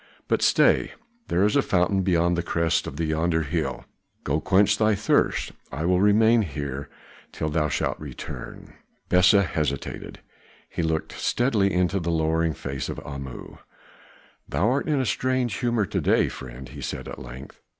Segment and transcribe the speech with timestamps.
[0.27, 0.93] But stay,
[1.27, 3.85] there is a fountain beyond the crest of yonder hill;
[4.23, 5.51] go quench thy thirst.
[5.71, 6.43] I will remain
[7.31, 8.73] till thou shalt return."
[9.09, 10.19] Besa hesitated;
[10.67, 13.57] he looked steadily into the lowering face of Amu.
[14.49, 17.61] "Thou art in a strange humor to day, friend," he said at length.